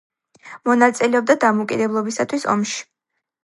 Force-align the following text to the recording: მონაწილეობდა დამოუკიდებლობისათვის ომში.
მონაწილეობდა 0.69 1.37
დამოუკიდებლობისათვის 1.45 2.51
ომში. 2.59 2.85